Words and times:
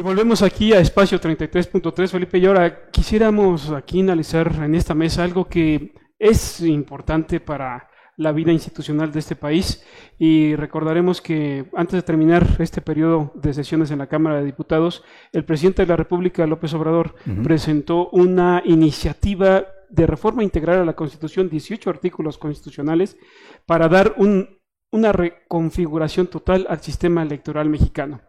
Y 0.00 0.02
volvemos 0.02 0.40
aquí 0.40 0.72
a 0.72 0.80
espacio 0.80 1.20
33.3, 1.20 2.08
Felipe, 2.08 2.38
y 2.38 2.46
ahora 2.46 2.88
quisiéramos 2.90 3.70
aquí 3.70 4.00
analizar 4.00 4.50
en 4.64 4.74
esta 4.74 4.94
mesa 4.94 5.24
algo 5.24 5.46
que 5.46 5.92
es 6.18 6.62
importante 6.62 7.38
para 7.38 7.90
la 8.16 8.32
vida 8.32 8.50
institucional 8.50 9.12
de 9.12 9.18
este 9.18 9.36
país. 9.36 9.84
Y 10.18 10.56
recordaremos 10.56 11.20
que 11.20 11.66
antes 11.74 11.96
de 11.96 12.02
terminar 12.02 12.46
este 12.60 12.80
periodo 12.80 13.30
de 13.34 13.52
sesiones 13.52 13.90
en 13.90 13.98
la 13.98 14.06
Cámara 14.06 14.38
de 14.38 14.46
Diputados, 14.46 15.04
el 15.32 15.44
presidente 15.44 15.82
de 15.82 15.88
la 15.88 15.96
República, 15.96 16.46
López 16.46 16.72
Obrador, 16.72 17.16
presentó 17.44 18.08
una 18.08 18.62
iniciativa 18.64 19.66
de 19.90 20.06
reforma 20.06 20.42
integral 20.42 20.80
a 20.80 20.86
la 20.86 20.96
Constitución, 20.96 21.50
18 21.50 21.90
artículos 21.90 22.38
constitucionales, 22.38 23.18
para 23.66 23.86
dar 23.86 24.14
una 24.16 25.12
reconfiguración 25.12 26.28
total 26.28 26.66
al 26.70 26.80
sistema 26.80 27.22
electoral 27.22 27.68
mexicano. 27.68 28.22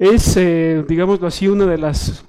Es, 0.00 0.34
eh, 0.38 0.82
digámoslo 0.88 1.26
así, 1.26 1.46
una 1.46 1.66
de 1.66 1.76
las 1.76 2.24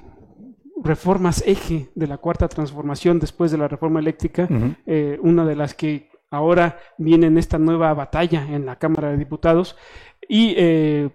reformas 0.84 1.42
eje 1.48 1.88
de 1.96 2.06
la 2.06 2.18
cuarta 2.18 2.50
transformación 2.50 3.18
después 3.18 3.50
de 3.50 3.58
la 3.58 3.70
reforma 3.70 4.02
eléctrica, 4.02 4.46
eh, 4.86 5.18
una 5.22 5.46
de 5.46 5.56
las 5.56 5.74
que 5.74 6.10
ahora 6.32 6.78
viene 6.98 7.28
en 7.28 7.38
esta 7.38 7.58
nueva 7.58 7.94
batalla 7.94 8.46
en 8.54 8.66
la 8.66 8.76
Cámara 8.76 9.12
de 9.12 9.18
Diputados. 9.18 9.78
Y 10.28 10.54
eh, 10.58 11.12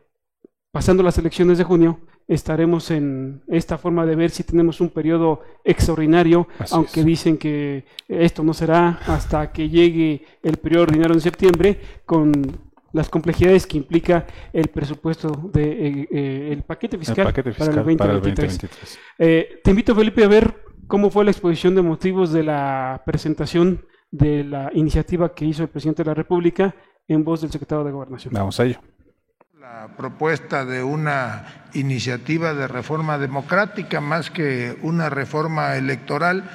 pasando 0.71 1.03
las 1.03 1.19
elecciones 1.19 1.59
de 1.59 1.65
junio 1.65 2.01
estaremos 2.27 2.91
en 2.91 3.43
esta 3.49 3.77
forma 3.77 4.07
de 4.07 4.17
ver 4.17 4.31
si 4.31 4.43
tenemos 4.43 4.81
un 4.81 4.89
periodo 4.89 5.43
extraordinario, 5.63 6.49
aunque 6.71 7.05
dicen 7.05 7.37
que 7.37 7.85
esto 8.09 8.43
no 8.43 8.55
será 8.55 9.01
hasta 9.07 9.53
que 9.53 9.69
llegue 9.69 10.25
el 10.43 10.57
periodo 10.57 10.85
ordinario 10.85 11.17
en 11.17 11.21
septiembre 11.21 11.79
con 12.07 12.66
las 12.97 13.11
complejidades 13.11 13.67
que 13.67 13.77
implica 13.77 14.27
el 14.53 14.69
presupuesto 14.69 15.51
de 15.53 15.65
eh, 15.65 16.09
eh, 16.11 16.49
el, 16.53 16.63
paquete 16.63 16.97
fiscal 16.97 17.33
para 17.33 17.71
el 17.71 17.77
2023. 17.85 18.59
te 19.19 19.71
invito, 19.71 19.95
Felipe, 19.95 20.25
a 20.25 20.29
ver 20.29 20.63
cómo 20.87 21.11
fue 21.11 21.25
la 21.25 21.31
exposición 21.31 21.75
de 21.75 21.83
motivos 21.83 22.33
de 22.33 22.43
la 22.43 23.03
presentación 23.05 23.85
de 24.11 24.45
la 24.45 24.71
iniciativa 24.73 25.35
que 25.35 25.45
hizo 25.45 25.63
el 25.63 25.69
presidente 25.69 26.03
de 26.03 26.09
la 26.09 26.15
República 26.15 26.75
en 27.07 27.23
voz 27.23 27.43
del 27.43 27.51
secretario 27.51 27.85
de 27.85 27.93
Gobernación. 27.93 28.33
Vamos 28.33 28.59
a 28.59 28.65
ello. 28.65 28.81
La 29.61 29.95
propuesta 29.97 30.65
de 30.65 30.83
una 30.83 31.67
iniciativa 31.75 32.55
de 32.55 32.67
reforma 32.67 33.19
democrática 33.19 34.01
más 34.01 34.31
que 34.31 34.79
una 34.83 35.11
reforma 35.11 35.77
electoral, 35.77 36.49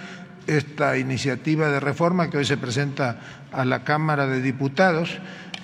esta 0.47 0.97
iniciativa 0.97 1.69
de 1.69 1.79
reforma 1.79 2.29
que 2.29 2.37
hoy 2.37 2.45
se 2.45 2.57
presenta 2.57 3.19
a 3.51 3.63
la 3.65 3.83
Cámara 3.83 4.27
de 4.27 4.41
Diputados 4.41 5.19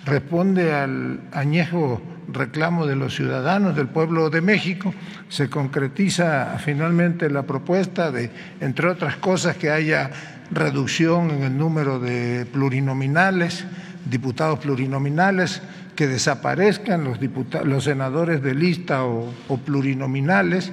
responde 0.08 0.73
al 0.73 1.19
añejo 1.31 2.02
reclamo 2.30 2.86
de 2.86 2.95
los 2.95 3.16
ciudadanos 3.16 3.75
del 3.75 3.88
pueblo 3.88 4.30
de 4.30 4.41
México. 4.41 4.94
Se 5.30 5.49
concretiza 5.49 6.58
finalmente 6.59 7.30
la 7.30 7.44
propuesta 7.44 8.11
de, 8.11 8.31
entre 8.59 8.88
otras 8.88 9.17
cosas, 9.17 9.58
que 9.58 9.69
haya 9.69 10.09
reducción 10.52 11.30
en 11.31 11.44
el 11.44 11.58
número 11.58 11.99
de 11.99 12.45
plurinominales, 12.52 13.66
diputados 14.09 14.59
plurinominales, 14.59 15.61
que 15.95 16.08
desaparezcan 16.08 17.03
los, 17.03 17.19
los 17.66 17.83
senadores 17.83 18.42
de 18.42 18.55
lista 18.55 19.03
o, 19.03 19.33
o 19.47 19.58
plurinominales, 19.58 20.71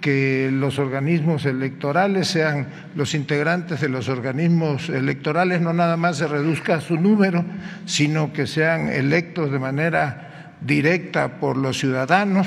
que 0.00 0.50
los 0.52 0.78
organismos 0.78 1.44
electorales 1.46 2.28
sean 2.28 2.66
los 2.94 3.14
integrantes 3.14 3.80
de 3.80 3.88
los 3.88 4.08
organismos 4.08 4.88
electorales, 4.88 5.60
no 5.60 5.72
nada 5.72 5.96
más 5.96 6.18
se 6.18 6.26
reduzca 6.26 6.80
su 6.80 6.96
número, 6.96 7.44
sino 7.86 8.32
que 8.32 8.46
sean 8.46 8.88
electos 8.88 9.50
de 9.50 9.58
manera 9.58 10.54
directa 10.60 11.40
por 11.40 11.56
los 11.56 11.78
ciudadanos 11.78 12.46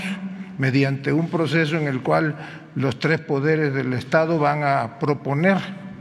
mediante 0.58 1.14
un 1.14 1.30
proceso 1.30 1.78
en 1.78 1.88
el 1.88 2.02
cual 2.02 2.36
los 2.76 3.00
tres 3.00 3.20
poderes 3.20 3.74
del 3.74 3.94
Estado 3.94 4.40
van 4.40 4.64
a 4.64 5.00
proponer 5.00 5.58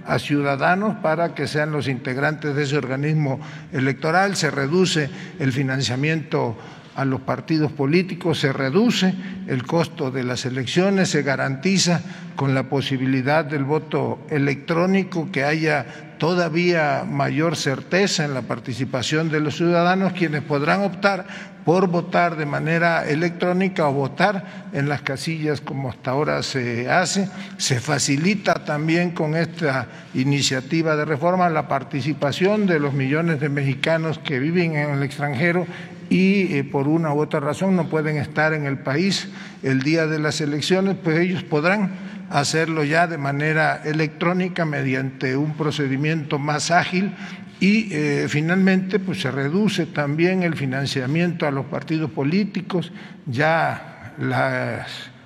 a 0.08 0.18
ciudadanos 0.18 0.96
para 0.96 1.34
que 1.34 1.46
sean 1.46 1.70
los 1.70 1.86
integrantes 1.86 2.56
de 2.56 2.64
ese 2.64 2.78
organismo 2.78 3.40
electoral, 3.72 4.36
se 4.36 4.50
reduce 4.50 5.10
el 5.38 5.52
financiamiento 5.52 6.56
a 6.98 7.04
los 7.04 7.20
partidos 7.20 7.70
políticos, 7.70 8.40
se 8.40 8.52
reduce 8.52 9.14
el 9.46 9.62
costo 9.62 10.10
de 10.10 10.24
las 10.24 10.44
elecciones, 10.44 11.08
se 11.08 11.22
garantiza 11.22 12.00
con 12.34 12.54
la 12.54 12.64
posibilidad 12.64 13.44
del 13.44 13.62
voto 13.62 14.18
electrónico 14.30 15.30
que 15.30 15.44
haya 15.44 15.86
todavía 16.18 17.04
mayor 17.08 17.54
certeza 17.54 18.24
en 18.24 18.34
la 18.34 18.42
participación 18.42 19.30
de 19.30 19.38
los 19.38 19.56
ciudadanos, 19.56 20.12
quienes 20.12 20.42
podrán 20.42 20.82
optar 20.82 21.24
por 21.64 21.86
votar 21.86 22.34
de 22.36 22.46
manera 22.46 23.08
electrónica 23.08 23.86
o 23.86 23.92
votar 23.92 24.70
en 24.72 24.88
las 24.88 25.02
casillas 25.02 25.60
como 25.60 25.90
hasta 25.90 26.10
ahora 26.10 26.42
se 26.42 26.90
hace. 26.90 27.28
Se 27.58 27.78
facilita 27.78 28.64
también 28.64 29.12
con 29.12 29.36
esta 29.36 29.86
iniciativa 30.14 30.96
de 30.96 31.04
reforma 31.04 31.48
la 31.48 31.68
participación 31.68 32.66
de 32.66 32.80
los 32.80 32.92
millones 32.92 33.38
de 33.38 33.50
mexicanos 33.50 34.18
que 34.18 34.40
viven 34.40 34.74
en 34.74 34.90
el 34.90 35.02
extranjero 35.04 35.64
y 36.10 36.54
eh, 36.54 36.64
por 36.64 36.88
una 36.88 37.12
u 37.12 37.20
otra 37.20 37.40
razón 37.40 37.76
no 37.76 37.88
pueden 37.88 38.16
estar 38.16 38.52
en 38.52 38.64
el 38.64 38.78
país 38.78 39.28
el 39.62 39.82
día 39.82 40.06
de 40.06 40.18
las 40.18 40.40
elecciones, 40.40 40.96
pues 41.02 41.18
ellos 41.18 41.42
podrán 41.42 41.90
hacerlo 42.30 42.84
ya 42.84 43.06
de 43.06 43.18
manera 43.18 43.82
electrónica 43.84 44.64
mediante 44.64 45.36
un 45.36 45.54
procedimiento 45.54 46.38
más 46.38 46.70
ágil 46.70 47.14
y 47.60 47.92
eh, 47.92 48.26
finalmente 48.28 48.98
pues 48.98 49.20
se 49.20 49.30
reduce 49.30 49.86
también 49.86 50.42
el 50.42 50.54
financiamiento 50.54 51.46
a 51.46 51.50
los 51.50 51.66
partidos 51.66 52.10
políticos, 52.10 52.92
ya 53.26 54.14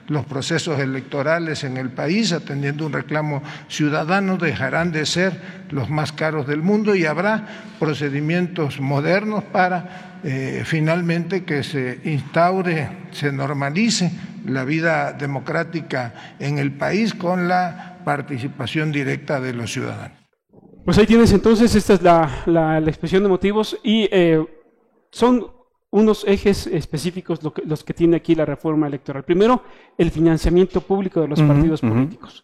los 0.08 0.24
procesos 0.26 0.80
electorales 0.80 1.64
en 1.64 1.76
el 1.76 1.90
país, 1.90 2.32
atendiendo 2.32 2.86
un 2.86 2.92
reclamo 2.92 3.42
ciudadano, 3.68 4.36
dejarán 4.36 4.92
de 4.92 5.06
ser 5.06 5.40
los 5.70 5.88
más 5.88 6.12
caros 6.12 6.46
del 6.46 6.62
mundo 6.62 6.94
y 6.94 7.06
habrá 7.06 7.46
procedimientos 7.78 8.80
modernos 8.80 9.44
para 9.44 10.20
eh, 10.24 10.62
finalmente 10.64 11.44
que 11.44 11.62
se 11.62 12.00
instaure, 12.04 12.88
se 13.10 13.32
normalice 13.32 14.12
la 14.46 14.64
vida 14.64 15.12
democrática 15.12 16.14
en 16.38 16.58
el 16.58 16.72
país 16.72 17.14
con 17.14 17.48
la 17.48 17.98
participación 18.04 18.92
directa 18.92 19.40
de 19.40 19.52
los 19.52 19.72
ciudadanos. 19.72 20.18
Pues 20.84 20.98
ahí 20.98 21.06
tienes 21.06 21.32
entonces, 21.32 21.74
esta 21.74 21.94
es 21.94 22.02
la, 22.02 22.82
expresión 22.86 23.22
de 23.22 23.28
motivos 23.28 23.78
y 23.84 24.08
eh, 24.10 24.44
son 25.10 25.46
unos 25.92 26.24
ejes 26.26 26.66
específicos 26.66 27.40
los 27.42 27.84
que 27.84 27.94
tiene 27.94 28.16
aquí 28.16 28.34
la 28.34 28.46
reforma 28.46 28.86
electoral. 28.86 29.24
Primero, 29.24 29.62
el 29.98 30.10
financiamiento 30.10 30.80
público 30.80 31.20
de 31.20 31.28
los 31.28 31.40
partidos 31.40 31.82
políticos. 31.82 32.42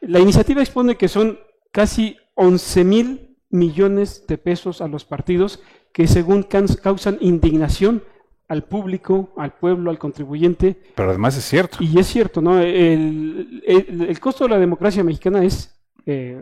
La 0.00 0.20
iniciativa 0.20 0.62
expone 0.62 0.96
que 0.96 1.08
son 1.08 1.38
casi 1.72 2.16
11 2.34 2.84
mil 2.84 3.36
millones 3.50 4.26
de 4.28 4.38
pesos 4.38 4.80
a 4.80 4.86
los 4.86 5.04
partidos 5.04 5.60
que 5.92 6.06
según 6.06 6.44
causan 6.44 7.18
indignación 7.20 8.02
al 8.46 8.62
público, 8.62 9.32
al 9.36 9.54
pueblo, 9.54 9.90
al 9.90 9.98
contribuyente. 9.98 10.80
Pero 10.94 11.10
además 11.10 11.36
es 11.36 11.44
cierto. 11.44 11.78
Y 11.80 11.98
es 11.98 12.06
cierto, 12.06 12.40
¿no? 12.40 12.60
El, 12.60 14.18
costo 14.20 14.44
de 14.44 14.50
la 14.50 14.58
democracia 14.58 15.02
mexicana 15.02 15.44
es 15.44 15.74
eh, 16.06 16.40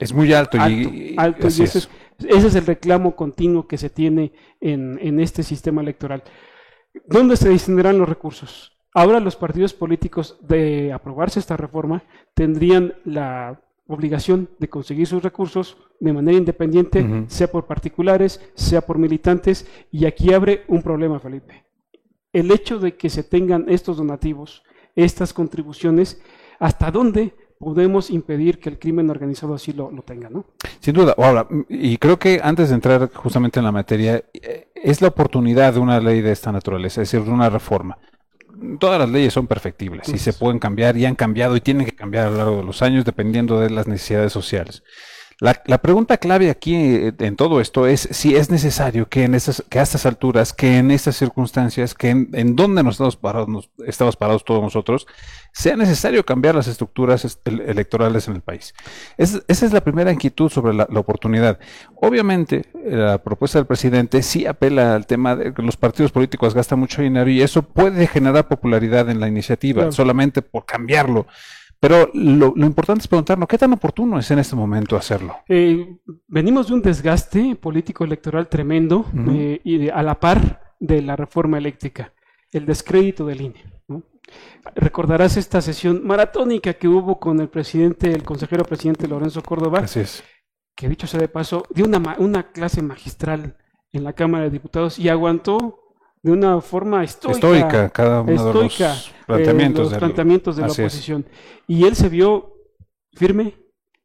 es 0.00 0.14
muy 0.14 0.32
alto. 0.32 0.56
y, 0.66 1.14
ese, 2.28 2.48
es, 2.48 2.54
el 2.54 2.66
reclamo 2.66 3.16
continuo 3.16 3.66
que 3.66 3.78
se 3.78 3.90
tiene 3.90 4.32
en, 4.60 5.20
este 5.20 5.42
sistema 5.42 5.82
electoral. 5.82 6.22
¿Dónde 7.06 7.36
se 7.36 7.48
destinarán 7.48 7.98
los 7.98 8.08
recursos? 8.08 8.76
Ahora 8.92 9.20
los 9.20 9.36
partidos 9.36 9.72
políticos, 9.72 10.38
de 10.40 10.92
aprobarse 10.92 11.38
esta 11.38 11.56
reforma, 11.56 12.02
tendrían 12.34 12.94
la 13.04 13.60
obligación 13.86 14.48
de 14.58 14.68
conseguir 14.68 15.06
sus 15.06 15.22
recursos 15.22 15.76
de 16.00 16.12
manera 16.12 16.38
independiente, 16.38 17.24
sea 17.28 17.50
por 17.50 17.66
particulares, 17.66 18.40
sea 18.54 18.80
por 18.80 18.98
militantes, 18.98 19.68
y 19.90 20.06
aquí 20.06 20.32
abre 20.32 20.64
un 20.68 20.82
problema, 20.82 21.20
Felipe. 21.20 21.64
El 22.32 22.50
hecho 22.50 22.78
de 22.78 22.96
que 22.96 23.10
se 23.10 23.22
tengan 23.24 23.66
estos 23.68 23.96
donativos, 23.96 24.62
estas 24.94 25.32
contribuciones, 25.32 26.20
¿hasta 26.58 26.90
dónde 26.90 27.34
podemos 27.60 28.10
impedir 28.10 28.58
que 28.58 28.70
el 28.70 28.78
crimen 28.78 29.10
organizado 29.10 29.54
así 29.54 29.72
lo, 29.74 29.90
tenga, 30.02 30.30
¿no? 30.30 30.46
Sin 30.80 30.94
duda. 30.94 31.14
Ahora, 31.18 31.46
y 31.68 31.98
creo 31.98 32.18
que 32.18 32.40
antes 32.42 32.70
de 32.70 32.74
entrar 32.74 33.10
justamente 33.12 33.60
en 33.60 33.64
la 33.66 33.72
materia, 33.72 34.24
eh, 34.32 34.68
es 34.74 35.02
la 35.02 35.08
oportunidad 35.08 35.74
de 35.74 35.78
una 35.78 36.00
ley 36.00 36.22
de 36.22 36.32
esta 36.32 36.50
naturaleza, 36.50 37.02
es 37.02 37.10
decir, 37.10 37.24
de 37.24 37.32
una 37.32 37.50
reforma. 37.50 37.98
Todas 38.78 38.98
las 38.98 39.08
leyes 39.08 39.32
son 39.32 39.46
perfectibles 39.46 40.08
y 40.08 40.18
se 40.18 40.32
pueden 40.34 40.58
cambiar 40.58 40.96
y 40.96 41.06
han 41.06 41.14
cambiado 41.14 41.56
y 41.56 41.60
tienen 41.60 41.86
que 41.86 41.92
cambiar 41.92 42.26
a 42.26 42.30
lo 42.30 42.36
largo 42.36 42.56
de 42.58 42.64
los 42.64 42.82
años 42.82 43.04
dependiendo 43.04 43.58
de 43.60 43.70
las 43.70 43.86
necesidades 43.86 44.32
sociales. 44.32 44.82
La, 45.40 45.62
la, 45.64 45.78
pregunta 45.78 46.18
clave 46.18 46.50
aquí 46.50 46.74
eh, 46.74 47.14
en 47.18 47.34
todo 47.34 47.62
esto 47.62 47.86
es 47.86 48.08
si 48.10 48.36
es 48.36 48.50
necesario 48.50 49.08
que 49.08 49.24
en 49.24 49.34
estas, 49.34 49.64
que 49.70 49.78
a 49.78 49.82
estas 49.82 50.04
alturas, 50.04 50.52
que 50.52 50.76
en 50.76 50.90
estas 50.90 51.16
circunstancias, 51.16 51.94
que 51.94 52.10
en, 52.10 52.28
en 52.34 52.56
donde 52.56 52.82
nos 52.82 52.96
estamos 52.96 53.16
parados, 53.16 53.48
nos, 53.48 53.70
estamos 53.86 54.16
parados 54.16 54.44
todos 54.44 54.62
nosotros, 54.62 55.06
sea 55.52 55.76
necesario 55.76 56.26
cambiar 56.26 56.54
las 56.54 56.66
estructuras 56.66 57.40
electorales 57.46 58.28
en 58.28 58.34
el 58.34 58.42
país. 58.42 58.74
Es, 59.16 59.42
esa 59.48 59.64
es 59.64 59.72
la 59.72 59.82
primera 59.82 60.12
inquietud 60.12 60.50
sobre 60.50 60.74
la, 60.74 60.86
la, 60.90 61.00
oportunidad. 61.00 61.58
Obviamente, 61.96 62.66
la 62.84 63.16
propuesta 63.22 63.58
del 63.58 63.66
presidente 63.66 64.22
sí 64.22 64.46
apela 64.46 64.94
al 64.94 65.06
tema 65.06 65.36
de 65.36 65.54
que 65.54 65.62
los 65.62 65.78
partidos 65.78 66.12
políticos 66.12 66.54
gastan 66.54 66.78
mucho 66.78 67.00
dinero 67.00 67.30
y 67.30 67.40
eso 67.40 67.62
puede 67.62 68.06
generar 68.06 68.46
popularidad 68.46 69.08
en 69.08 69.20
la 69.20 69.28
iniciativa, 69.28 69.80
claro. 69.80 69.92
solamente 69.92 70.42
por 70.42 70.66
cambiarlo. 70.66 71.26
Pero 71.80 72.10
lo, 72.12 72.52
lo, 72.54 72.66
importante 72.66 73.00
es 73.00 73.08
preguntarnos, 73.08 73.48
¿qué 73.48 73.56
tan 73.56 73.72
oportuno 73.72 74.18
es 74.18 74.30
en 74.30 74.38
este 74.38 74.54
momento 74.54 74.96
hacerlo? 74.96 75.38
Eh, 75.48 75.96
venimos 76.28 76.68
de 76.68 76.74
un 76.74 76.82
desgaste 76.82 77.56
político 77.56 78.04
electoral 78.04 78.48
tremendo 78.48 78.98
uh 78.98 79.02
-huh. 79.12 79.36
eh, 79.36 79.60
y 79.64 79.78
de, 79.78 79.90
a 79.90 80.02
la 80.02 80.20
par 80.20 80.74
de 80.78 81.00
la 81.00 81.16
reforma 81.16 81.56
eléctrica, 81.56 82.12
el 82.52 82.66
descrédito 82.66 83.24
del 83.24 83.40
INE. 83.40 83.64
¿no? 83.88 84.02
Recordarás 84.74 85.38
esta 85.38 85.62
sesión 85.62 86.06
maratónica 86.06 86.74
que 86.74 86.86
hubo 86.86 87.18
con 87.18 87.40
el 87.40 87.48
presidente, 87.48 88.12
el 88.12 88.24
consejero 88.24 88.64
presidente 88.64 89.08
Lorenzo 89.08 89.42
Córdoba, 89.42 89.78
Así 89.80 90.00
es. 90.00 90.22
que 90.76 90.86
dicho 90.86 91.06
sea 91.06 91.20
de 91.20 91.28
paso, 91.28 91.64
dio 91.74 91.86
una, 91.86 92.16
una 92.18 92.52
clase 92.52 92.82
magistral 92.82 93.56
en 93.92 94.04
la 94.04 94.12
Cámara 94.12 94.44
de 94.44 94.50
Diputados 94.50 94.98
y 94.98 95.08
aguantó 95.08 95.89
de 96.22 96.32
una 96.32 96.60
forma 96.60 97.02
estoica, 97.02 97.36
estoica 97.36 97.90
cada 97.90 98.20
uno 98.22 98.32
estoica, 98.32 98.88
de 98.88 98.94
los 98.94 99.12
planteamientos, 99.26 99.86
eh, 99.86 99.90
los 99.90 99.98
planteamientos 99.98 100.56
de, 100.56 100.62
de 100.62 100.68
la 100.68 100.72
oposición. 100.72 101.26
Es. 101.28 101.36
Y 101.66 101.84
él 101.84 101.96
se 101.96 102.08
vio 102.08 102.54
firme, 103.12 103.54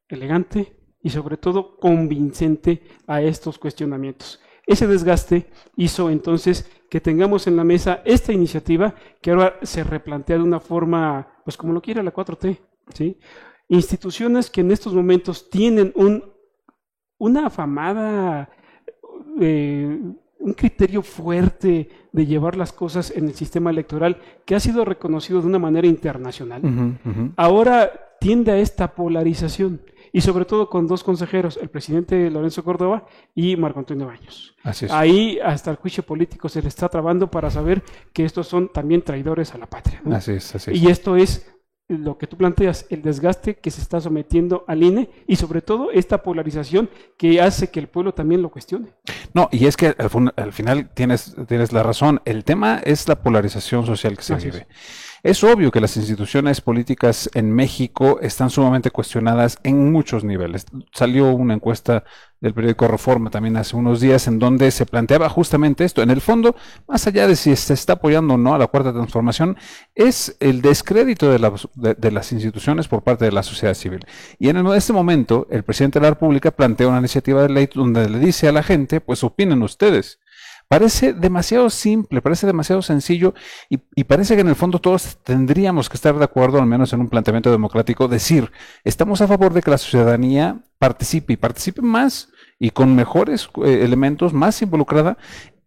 elegante 0.08 0.78
y 1.02 1.10
sobre 1.10 1.38
todo 1.38 1.78
convincente 1.78 2.84
a 3.08 3.22
estos 3.22 3.60
cuestionamientos. 3.60 4.40
Ese 4.66 4.88
desgaste 4.88 5.52
hizo 5.76 6.10
entonces 6.10 6.70
que 6.90 7.00
tengamos 7.00 7.46
en 7.48 7.56
la 7.56 7.64
mesa 7.64 8.02
esta 8.06 8.34
iniciativa 8.34 8.96
que 9.22 9.32
ahora 9.32 9.60
se 9.62 9.84
replantea 9.84 10.38
de 10.38 10.44
una 10.44 10.60
forma, 10.60 11.42
pues 11.44 11.58
como 11.58 11.74
lo 11.74 11.82
quiere 11.82 12.02
la 12.02 12.14
4T, 12.14 12.60
¿sí? 12.94 13.20
Instituciones 13.68 14.50
que 14.50 14.62
en 14.62 14.72
estos 14.72 14.94
momentos 14.94 15.50
tienen 15.50 15.92
un, 15.96 16.24
una 17.20 17.48
afamada 17.48 18.50
eh, 19.40 20.00
un 20.40 20.54
criterio 20.54 21.02
fuerte 21.02 21.90
de 22.12 22.26
llevar 22.26 22.56
las 22.56 22.72
cosas 22.72 23.12
en 23.16 23.28
el 23.28 23.34
sistema 23.34 23.70
electoral 23.70 24.18
que 24.46 24.56
ha 24.56 24.60
sido 24.60 24.86
reconocido 24.86 25.42
de 25.42 25.48
una 25.48 25.60
manera 25.60 25.88
internacional, 25.88 26.64
uh 26.64 26.68
-huh, 26.68 26.98
uh 27.06 27.10
-huh. 27.10 27.32
ahora 27.36 27.92
tiende 28.20 28.52
a 28.52 28.58
esta 28.58 28.94
polarización 28.96 29.82
y 30.12 30.22
sobre 30.22 30.46
todo 30.46 30.70
con 30.70 30.88
dos 30.88 31.04
consejeros, 31.04 31.60
el 31.62 31.68
presidente 31.68 32.30
Lorenzo 32.30 32.64
Córdoba 32.64 33.06
y 33.34 33.58
Marco 33.58 33.80
Antonio 33.80 34.06
Baños. 34.06 34.56
Así 34.64 34.86
es. 34.86 34.92
Ahí 34.92 35.40
hasta 35.44 35.72
el 35.72 35.76
juicio 35.76 36.04
político 36.04 36.48
se 36.48 36.62
le 36.62 36.70
está 36.70 36.88
trabando 36.88 37.30
para 37.30 37.52
saber 37.52 37.84
que 38.14 38.24
estos 38.24 38.48
son 38.48 38.70
también 38.70 39.02
traidores 39.02 39.54
a 39.54 39.58
la 39.58 39.66
patria. 39.66 40.02
¿no? 40.06 40.16
Así 40.16 40.32
es, 40.32 40.56
así 40.56 40.72
es. 40.72 40.82
Y 40.82 40.88
esto 40.88 41.18
es 41.18 41.54
lo 41.88 42.18
que 42.18 42.26
tú 42.26 42.36
planteas, 42.36 42.86
el 42.90 43.02
desgaste 43.04 43.56
que 43.56 43.70
se 43.70 43.82
está 43.82 44.02
sometiendo 44.02 44.64
al 44.68 44.82
INE 44.82 45.10
y 45.28 45.36
sobre 45.36 45.62
todo 45.62 45.92
esta 45.92 46.24
polarización 46.24 46.90
que 47.18 47.42
hace 47.42 47.70
que 47.70 47.80
el 47.80 47.88
pueblo 47.88 48.14
también 48.14 48.42
lo 48.42 48.50
cuestione. 48.50 48.90
No, 49.34 49.50
y 49.52 49.68
es 49.68 49.78
que 49.78 49.96
al, 49.98 50.34
al 50.36 50.54
final 50.54 50.90
tienes, 50.94 51.36
tienes 51.48 51.72
la 51.74 51.84
razón, 51.84 52.22
el 52.26 52.44
tema 52.44 52.82
es 52.84 53.08
la 53.08 53.22
polarización 53.22 53.86
social 53.86 54.18
que 54.18 54.24
se 54.24 54.34
Así 54.34 54.46
vive. 54.48 54.68
Es. 54.70 55.15
Es 55.26 55.44
obvio 55.44 55.72
que 55.72 55.82
las 55.82 55.98
instituciones 55.98 56.62
políticas 56.62 57.32
en 57.34 57.52
México 57.52 58.20
están 58.22 58.52
sumamente 58.52 58.92
cuestionadas 58.92 59.58
en 59.64 59.92
muchos 59.92 60.24
niveles. 60.24 60.68
Salió 60.94 61.32
una 61.32 61.56
encuesta 61.56 62.04
del 62.40 62.54
periódico 62.54 62.88
Reforma 62.88 63.32
también 63.32 63.58
hace 63.58 63.76
unos 63.76 64.00
días 64.02 64.28
en 64.28 64.38
donde 64.38 64.70
se 64.70 64.86
planteaba 64.86 65.28
justamente 65.28 65.84
esto. 65.84 66.04
En 66.04 66.12
el 66.12 66.22
fondo, 66.22 66.56
más 66.88 67.08
allá 67.08 67.28
de 67.28 67.36
si 67.36 67.56
se 67.56 67.74
está 67.74 67.94
apoyando 67.94 68.36
o 68.36 68.38
no 68.38 68.54
a 68.54 68.60
la 68.60 68.68
cuarta 68.68 68.94
transformación, 68.94 69.58
es 69.96 70.38
el 70.40 70.62
descrédito 70.62 71.32
de, 71.32 71.40
la, 71.40 71.52
de, 71.74 72.12
las 72.12 72.32
instituciones 72.32 72.88
por 72.88 73.02
parte 73.02 73.26
de 73.26 73.32
la 73.32 73.42
sociedad 73.42 73.74
civil. 73.74 74.06
Y 74.38 74.50
en 74.50 74.64
este 74.68 74.94
momento, 74.94 75.48
el 75.50 75.64
presidente 75.64 75.98
de 75.98 76.04
la 76.04 76.12
República 76.12 76.52
plantea 76.52 76.88
una 76.88 77.00
iniciativa 77.00 77.42
de 77.42 77.50
ley 77.50 77.68
donde 77.74 78.08
le 78.08 78.20
dice 78.20 78.48
a 78.48 78.52
la 78.52 78.62
gente, 78.62 79.02
pues 79.02 79.24
opinen 79.24 79.64
ustedes. 79.64 80.20
Parece 80.68 81.14
demasiado 81.14 81.70
simple, 81.70 82.22
parece 82.22 82.48
demasiado 82.48 82.82
sencillo 82.82 83.34
y, 83.70 83.80
y, 83.96 84.04
parece 84.06 84.36
que 84.36 84.42
en 84.42 84.48
el 84.48 84.56
fondo 84.56 84.80
todos 84.80 85.18
tendríamos 85.24 85.90
que 85.90 85.96
estar 85.96 86.18
de 86.18 86.24
acuerdo, 86.24 86.60
al 86.60 86.66
menos 86.66 86.92
en 86.94 87.02
un 87.02 87.10
planteamiento 87.10 87.52
democrático, 87.52 88.08
decir, 88.08 88.52
estamos 88.84 89.22
a 89.22 89.28
favor 89.28 89.54
de 89.54 89.62
que 89.62 89.72
la 89.72 89.78
ciudadanía 89.78 90.64
participe 90.80 91.34
y 91.34 91.38
participe 91.38 91.82
más 91.82 92.30
y 92.60 92.72
con 92.72 92.96
mejores 92.96 93.50
eh, 93.64 93.82
elementos, 93.84 94.34
más 94.34 94.62
involucrada 94.62 95.18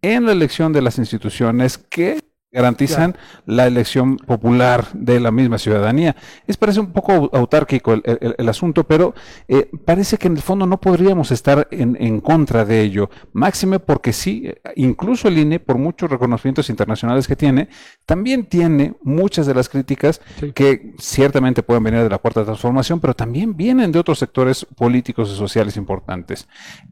en 0.01 0.25
la 0.25 0.31
elección 0.31 0.73
de 0.73 0.81
las 0.81 0.97
instituciones 0.97 1.77
que 1.77 2.28
garantizan 2.51 3.11
claro. 3.11 3.27
la 3.45 3.67
elección 3.67 4.17
popular 4.17 4.87
de 4.93 5.19
la 5.19 5.31
misma 5.31 5.57
ciudadanía. 5.57 6.15
Es 6.47 6.57
parece 6.57 6.79
un 6.79 6.91
poco 6.91 7.29
autárquico 7.33 7.93
el, 7.93 8.01
el, 8.05 8.35
el 8.37 8.49
asunto, 8.49 8.83
pero 8.85 9.13
eh, 9.47 9.69
parece 9.85 10.17
que 10.17 10.27
en 10.27 10.35
el 10.35 10.41
fondo 10.41 10.65
no 10.65 10.79
podríamos 10.79 11.31
estar 11.31 11.67
en, 11.71 11.95
en, 11.99 12.21
contra 12.21 12.65
de 12.65 12.81
ello. 12.81 13.09
Máxime 13.33 13.79
porque 13.79 14.13
sí, 14.13 14.51
incluso 14.75 15.27
el 15.27 15.37
INE, 15.37 15.59
por 15.59 15.77
muchos 15.77 16.09
reconocimientos 16.09 16.69
internacionales 16.69 17.27
que 17.27 17.35
tiene, 17.35 17.69
también 18.05 18.45
tiene 18.45 18.95
muchas 19.03 19.45
de 19.45 19.53
las 19.53 19.69
críticas 19.69 20.21
sí. 20.39 20.51
que 20.51 20.93
ciertamente 20.97 21.61
pueden 21.61 21.83
venir 21.83 22.01
de 22.01 22.09
la 22.09 22.17
cuarta 22.17 22.43
transformación, 22.43 22.99
pero 22.99 23.15
también 23.15 23.55
vienen 23.55 23.91
de 23.91 23.99
otros 23.99 24.19
sectores 24.19 24.65
políticos 24.75 25.31
y 25.31 25.35
sociales 25.35 25.77
importantes. 25.77 26.47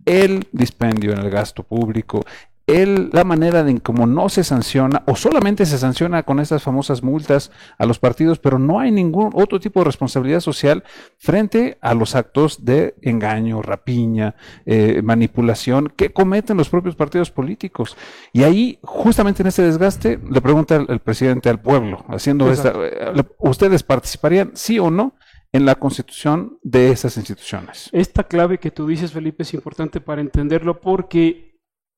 El 0.05 0.47
dispendio 0.51 1.13
en 1.13 1.19
el 1.19 1.29
gasto 1.29 1.63
público, 1.63 2.23
el, 2.67 3.09
la 3.13 3.23
manera 3.23 3.61
en 3.61 3.79
cómo 3.79 4.05
no 4.05 4.27
se 4.27 4.43
sanciona 4.43 5.03
o 5.07 5.15
solamente 5.15 5.65
se 5.65 5.77
sanciona 5.77 6.23
con 6.23 6.41
estas 6.41 6.63
famosas 6.63 7.01
multas 7.01 7.49
a 7.77 7.85
los 7.85 7.97
partidos, 7.97 8.39
pero 8.39 8.59
no 8.59 8.81
hay 8.81 8.91
ningún 8.91 9.31
otro 9.33 9.59
tipo 9.59 9.79
de 9.79 9.85
responsabilidad 9.85 10.41
social 10.41 10.83
frente 11.17 11.77
a 11.79 11.93
los 11.93 12.13
actos 12.13 12.65
de 12.65 12.95
engaño, 13.01 13.61
rapiña, 13.61 14.35
eh, 14.65 15.01
manipulación 15.01 15.93
que 15.95 16.11
cometen 16.11 16.57
los 16.57 16.69
propios 16.69 16.97
partidos 16.97 17.31
políticos. 17.31 17.95
Y 18.33 18.43
ahí, 18.43 18.79
justamente 18.83 19.43
en 19.43 19.47
ese 19.47 19.63
desgaste, 19.63 20.19
le 20.29 20.41
pregunta 20.41 20.75
el, 20.75 20.87
el 20.89 20.99
presidente 20.99 21.49
al 21.49 21.61
pueblo, 21.61 22.03
haciendo 22.09 22.51
esta, 22.51 22.73
eh, 22.75 23.23
¿ustedes 23.39 23.81
participarían 23.83 24.51
sí 24.55 24.77
o 24.77 24.91
no? 24.91 25.15
en 25.53 25.65
la 25.65 25.75
constitución 25.75 26.59
de 26.61 26.91
esas 26.91 27.15
instituciones. 27.17 27.89
Esta 27.93 28.25
clave 28.25 28.57
que 28.57 28.69
tú 28.69 28.85
dices, 28.85 29.13
Felipe, 29.13 29.43
es 29.43 29.53
importante 29.53 30.01
para 30.01 30.21
entenderlo 30.21 30.81
porque 30.81 31.46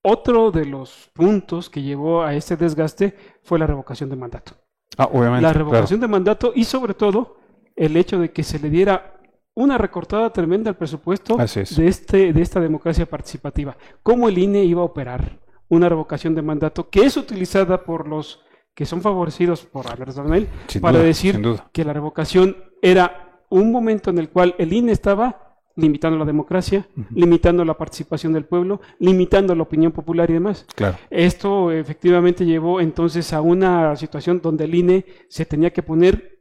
otro 0.01 0.51
de 0.51 0.65
los 0.65 1.09
puntos 1.13 1.69
que 1.69 1.81
llevó 1.81 2.23
a 2.23 2.33
este 2.33 2.55
desgaste 2.55 3.15
fue 3.43 3.59
la 3.59 3.67
revocación 3.67 4.09
de 4.09 4.15
mandato. 4.15 4.53
Ah, 4.97 5.09
obviamente. 5.11 5.41
La 5.41 5.53
revocación 5.53 5.99
claro. 5.99 6.01
de 6.01 6.07
mandato 6.07 6.51
y 6.55 6.63
sobre 6.63 6.93
todo 6.93 7.37
el 7.75 7.95
hecho 7.97 8.19
de 8.19 8.31
que 8.31 8.43
se 8.43 8.59
le 8.59 8.69
diera 8.69 9.19
una 9.55 9.77
recortada 9.77 10.31
tremenda 10.31 10.69
al 10.69 10.77
presupuesto 10.77 11.35
de, 11.35 11.87
este, 11.87 12.33
de 12.33 12.41
esta 12.41 12.59
democracia 12.59 13.05
participativa. 13.05 13.75
¿Cómo 14.03 14.29
el 14.29 14.37
INE 14.37 14.63
iba 14.63 14.81
a 14.81 14.85
operar 14.85 15.39
una 15.67 15.89
revocación 15.89 16.33
de 16.35 16.41
mandato 16.41 16.89
que 16.89 17.01
es 17.01 17.17
utilizada 17.17 17.83
por 17.83 18.07
los 18.07 18.41
que 18.73 18.85
son 18.85 19.01
favorecidos 19.01 19.65
por 19.65 19.87
Albert 19.87 20.13
Donel 20.13 20.47
para 20.81 20.99
duda, 20.99 21.07
decir 21.07 21.41
que 21.73 21.83
la 21.83 21.91
revocación 21.91 22.55
era 22.81 23.43
un 23.49 23.71
momento 23.71 24.09
en 24.09 24.19
el 24.19 24.29
cual 24.29 24.55
el 24.57 24.71
INE 24.71 24.93
estaba 24.93 25.48
limitando 25.75 26.17
la 26.17 26.25
democracia, 26.25 26.87
uh 26.95 27.01
-huh. 27.01 27.07
limitando 27.15 27.63
la 27.63 27.75
participación 27.75 28.33
del 28.33 28.45
pueblo, 28.45 28.81
limitando 28.99 29.55
la 29.55 29.63
opinión 29.63 29.91
popular 29.91 30.29
y 30.29 30.33
demás. 30.33 30.65
Claro. 30.75 30.97
Esto 31.09 31.71
efectivamente 31.71 32.45
llevó 32.45 32.81
entonces 32.81 33.33
a 33.33 33.41
una 33.41 33.95
situación 33.95 34.41
donde 34.41 34.65
el 34.65 34.75
INE 34.75 35.05
se 35.29 35.45
tenía 35.45 35.71
que 35.71 35.83
poner 35.83 36.39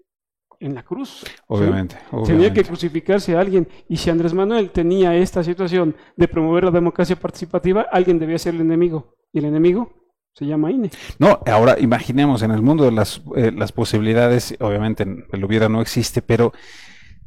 en 0.60 0.74
la 0.74 0.82
cruz. 0.82 1.24
Obviamente, 1.46 1.96
¿sí? 1.96 2.02
obviamente, 2.10 2.32
Tenía 2.32 2.52
que 2.52 2.64
crucificarse 2.64 3.36
a 3.36 3.40
alguien. 3.40 3.68
Y 3.88 3.96
si 3.96 4.10
Andrés 4.10 4.34
Manuel 4.34 4.70
tenía 4.70 5.14
esta 5.14 5.44
situación 5.44 5.94
de 6.16 6.28
promover 6.28 6.64
la 6.64 6.70
democracia 6.70 7.16
participativa, 7.16 7.86
alguien 7.92 8.18
debía 8.18 8.38
ser 8.38 8.54
el 8.54 8.62
enemigo. 8.62 9.14
Y 9.32 9.38
el 9.38 9.44
enemigo 9.44 9.92
se 10.34 10.46
llama 10.46 10.70
INE. 10.70 10.90
No, 11.18 11.40
ahora 11.46 11.76
imaginemos 11.78 12.42
en 12.42 12.50
el 12.50 12.62
mundo 12.62 12.84
de 12.84 12.92
las, 12.92 13.22
eh, 13.36 13.52
las 13.54 13.72
posibilidades, 13.72 14.56
obviamente 14.60 15.04
el 15.32 15.44
hubiera 15.44 15.68
no 15.68 15.80
existe, 15.80 16.22
pero 16.22 16.52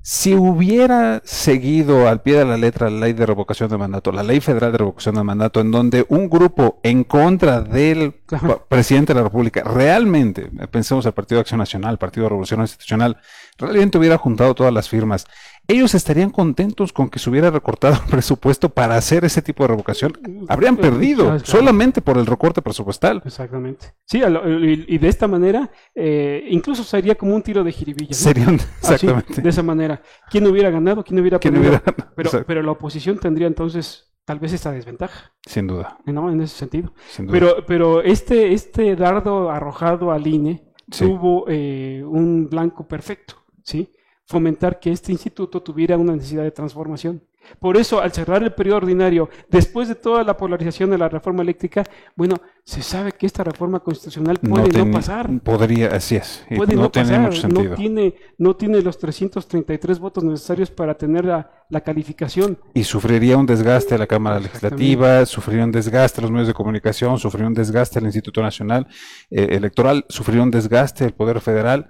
si 0.04 0.34
hubiera 0.34 1.22
seguido 1.24 2.08
al 2.08 2.22
pie 2.22 2.38
de 2.38 2.46
la 2.46 2.58
letra 2.58 2.90
la 2.90 3.02
ley 3.02 3.14
de 3.14 3.26
revocación 3.26 3.70
de 3.70 3.78
mandato, 3.78 4.12
la 4.12 4.24
ley 4.24 4.40
federal 4.40 4.72
de 4.72 4.80
revocación 4.80 5.16
de 5.16 5.24
mandato, 5.24 5.62
en 5.62 5.72
donde 5.72 6.06
un 6.10 6.30
grupo 6.30 6.80
en 6.82 7.04
contra 7.04 7.62
del 7.62 8.16
claro. 8.26 8.66
presidente 8.68 9.14
de 9.14 9.20
la 9.20 9.24
República, 9.24 9.64
realmente, 9.64 10.50
pensemos 10.72 11.06
al 11.06 11.14
Partido 11.14 11.38
de 11.38 11.42
Acción 11.42 11.60
Nacional, 11.60 12.00
Partido 12.00 12.24
de 12.24 12.30
Revolución 12.30 12.62
Institucional, 12.62 13.18
realmente 13.58 13.98
hubiera 14.00 14.18
juntado 14.18 14.56
todas 14.56 14.74
las 14.74 14.90
firmas, 14.90 15.28
ellos 15.72 15.96
estarían 15.96 16.30
contentos 16.30 16.94
con 16.94 17.10
que 17.10 17.20
se 17.20 17.30
hubiera 17.30 17.50
recortado 17.50 17.96
el 17.96 18.10
presupuesto 18.10 18.70
para 18.70 18.96
hacer 18.96 19.26
ese 19.26 19.42
tipo 19.42 19.64
de 19.64 19.70
revocación. 19.70 20.14
Habrían 20.48 20.78
perdido 20.78 21.40
solamente 21.40 22.02
por 22.02 22.18
el 22.18 22.26
recorte 22.26 22.62
presupuestal. 22.62 23.22
Exactamente. 23.26 23.94
Sí, 24.06 24.22
y 24.22 24.98
de 24.98 25.08
esta 25.08 25.28
manera, 25.28 25.72
eh, 25.96 26.46
incluso 26.50 26.84
sería 26.84 27.16
como 27.16 27.36
un 27.36 27.42
tiro 27.42 27.64
de 27.64 27.72
jiribilla. 27.72 28.14
Serían, 28.14 28.56
exactamente. 28.56 29.42
de 29.42 29.50
esa 29.50 29.64
manera. 29.64 30.02
¿Quién 30.30 30.46
hubiera 30.48 30.70
ganado? 30.70 31.04
¿Quién 31.04 31.20
hubiera 31.20 31.40
perdido? 31.40 31.82
Pero, 32.16 32.44
pero 32.46 32.62
la 32.62 32.72
oposición 32.72 33.18
tendría 33.20 33.48
entonces 33.48 34.12
tal 34.26 34.40
vez 34.40 34.54
esta 34.54 34.72
desventaja. 34.72 35.34
Sin 35.46 35.68
duda. 35.68 35.98
No, 36.06 36.32
en 36.32 36.42
ese 36.42 36.58
sentido. 36.58 36.94
Pero, 37.30 37.66
pero 37.66 38.02
este, 38.02 38.54
este 38.54 38.96
dardo 38.96 39.50
arrojado 39.50 40.12
al 40.12 40.26
INE 40.28 40.72
tuvo 40.98 41.46
eh, 41.48 42.04
un 42.06 42.50
blanco 42.50 42.88
perfecto, 42.88 43.36
¿sí? 43.64 43.92
Fomentar 44.32 44.80
que 44.80 44.92
este 44.92 45.12
instituto 45.12 45.62
tuviera 45.62 45.98
una 45.98 46.14
necesidad 46.14 46.44
de 46.44 46.52
transformación. 46.52 47.22
Por 47.60 47.78
eso, 47.78 48.02
al 48.02 48.12
cerrar 48.12 48.44
el 48.44 48.54
periodo 48.54 48.78
ordinario, 48.78 49.30
después 49.50 49.88
de 49.88 49.96
toda 49.96 50.24
la 50.24 50.38
polarización 50.38 50.90
de 50.90 50.98
la 50.98 51.10
reforma 51.10 51.42
eléctrica, 51.42 51.84
bueno, 52.16 52.36
se 52.64 52.82
sabe 52.82 53.12
que 53.12 53.26
esta 53.26 53.44
reforma 53.44 53.80
constitucional 53.80 54.38
puede 54.38 54.86
no, 54.86 54.92
pasar. 54.92 55.30
Podría, 55.42 55.88
así 55.88 56.16
es. 56.16 56.46
Puede 56.56 56.76
no, 56.76 56.90
tiene 56.90 57.20
Mucho 57.20 57.42
sentido. 57.42 57.72
No 57.72 57.76
tiene, 57.76 58.16
no 58.38 58.56
tiene 58.56 58.82
los 58.82 58.98
333 58.98 60.00
votos 60.00 60.24
necesarios 60.24 60.72
para 60.72 60.96
tener 60.96 61.26
la, 61.26 61.50
calificación. 61.84 62.58
Y 62.74 62.84
sufriría 62.84 63.38
un 63.38 63.46
desgaste 63.46 63.98
la 63.98 64.08
Cámara 64.08 64.40
Legislativa, 64.40 65.26
sufriría 65.26 65.64
un 65.64 65.72
desgaste 65.72 66.22
los 66.22 66.32
medios 66.32 66.48
de 66.48 66.54
comunicación, 66.54 67.18
sufriría 67.18 67.48
un 67.48 67.54
desgaste 67.54 68.00
el 68.00 68.06
Instituto 68.06 68.42
Nacional 68.42 68.88
eh, 69.30 69.48
Electoral, 69.52 70.06
sufriría 70.10 70.44
un 70.44 70.52
desgaste 70.52 71.06
el 71.06 71.14
Poder 71.14 71.42
Federal. 71.42 71.90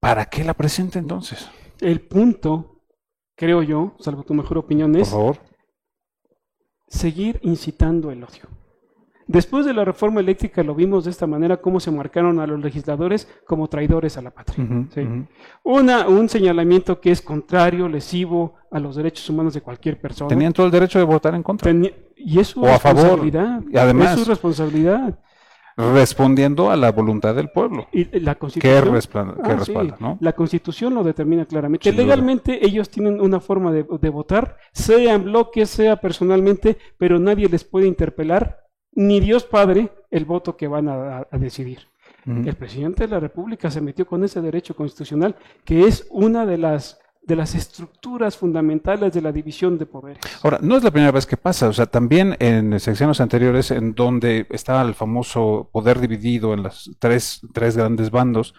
¿Para 0.00 0.26
qué 0.26 0.44
la 0.44 0.54
presenta 0.54 0.98
entonces? 0.98 1.48
El 1.82 2.00
punto 2.00 2.80
creo 3.36 3.62
yo, 3.62 3.94
salvo 3.98 4.22
tu 4.22 4.34
mejor 4.34 4.56
opinión, 4.58 4.94
es 4.94 5.14
seguir 6.86 7.40
incitando 7.42 8.10
el 8.10 8.22
odio. 8.22 8.48
Después 9.26 9.64
de 9.66 9.72
la 9.72 9.84
reforma 9.84 10.20
eléctrica 10.20 10.62
lo 10.62 10.74
vimos 10.74 11.04
de 11.04 11.10
esta 11.10 11.26
manera, 11.26 11.56
cómo 11.56 11.80
se 11.80 11.90
marcaron 11.90 12.38
a 12.38 12.46
los 12.46 12.60
legisladores 12.60 13.28
como 13.46 13.66
traidores 13.68 14.16
a 14.16 14.22
la 14.22 14.30
patria. 14.30 14.64
Una, 15.64 16.06
un 16.06 16.28
señalamiento 16.28 17.00
que 17.00 17.10
es 17.10 17.20
contrario, 17.20 17.88
lesivo 17.88 18.54
a 18.70 18.78
los 18.78 18.94
derechos 18.94 19.28
humanos 19.28 19.54
de 19.54 19.60
cualquier 19.60 20.00
persona. 20.00 20.28
Tenían 20.28 20.52
todo 20.52 20.66
el 20.66 20.72
derecho 20.72 20.98
de 20.98 21.04
votar 21.04 21.34
en 21.34 21.42
contra. 21.42 21.72
y 22.16 22.38
es 22.38 22.48
su 22.48 22.62
responsabilidad. 22.62 23.62
Y 23.68 23.76
además, 23.76 24.14
es 24.14 24.24
su 24.24 24.30
responsabilidad 24.30 25.18
respondiendo 25.76 26.70
a 26.70 26.76
la 26.76 26.92
voluntad 26.92 27.34
del 27.34 27.50
pueblo. 27.50 27.88
Y 27.92 28.04
la 28.20 28.34
Constitución. 28.34 28.82
Que, 28.82 28.88
ah, 29.18 29.56
respalda, 29.56 29.96
¿no? 30.00 30.18
La 30.20 30.32
Constitución 30.32 30.94
lo 30.94 31.02
determina 31.02 31.44
claramente. 31.44 31.92
Legalmente 31.92 32.64
ellos 32.64 32.88
tienen 32.88 33.20
una 33.20 33.40
forma 33.40 33.72
de, 33.72 33.82
votar, 34.10 34.56
sea 34.72 35.14
en 35.14 35.24
bloque, 35.24 35.66
sea 35.66 35.96
personalmente, 35.96 36.76
pero 36.98 37.18
nadie 37.18 37.48
les 37.48 37.64
puede 37.64 37.86
interpelar, 37.86 38.60
ni 38.92 39.20
Dios 39.20 39.44
Padre, 39.44 39.90
el 40.10 40.24
voto 40.24 40.56
que 40.56 40.68
van 40.68 40.88
a, 40.88 41.26
decidir. 41.32 41.80
El 42.24 42.54
presidente 42.54 43.04
de 43.04 43.08
la 43.08 43.18
República 43.18 43.68
se 43.68 43.80
metió 43.80 44.06
con 44.06 44.22
ese 44.22 44.40
derecho 44.40 44.76
constitucional, 44.76 45.34
que 45.64 45.86
es 45.88 46.06
una 46.10 46.46
de 46.46 46.56
las 46.56 47.01
de 47.22 47.36
las 47.36 47.54
estructuras 47.54 48.36
fundamentales 48.36 49.12
de 49.12 49.22
la 49.22 49.32
división 49.32 49.78
de 49.78 49.86
poderes. 49.86 50.22
Ahora, 50.42 50.58
no 50.60 50.76
es 50.76 50.82
la 50.82 50.90
primera 50.90 51.12
vez 51.12 51.24
que 51.24 51.36
pasa, 51.36 51.68
o 51.68 51.72
sea, 51.72 51.86
también 51.86 52.36
en 52.40 52.78
secciones 52.80 53.20
anteriores 53.20 53.70
en 53.70 53.94
donde 53.94 54.46
estaba 54.50 54.82
el 54.82 54.94
famoso 54.94 55.70
poder 55.72 56.00
dividido 56.00 56.52
en 56.52 56.64
los 56.64 56.90
tres, 56.98 57.40
tres 57.52 57.76
grandes 57.76 58.10
bandos, 58.10 58.54